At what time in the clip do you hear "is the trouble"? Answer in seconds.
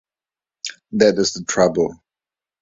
1.19-2.01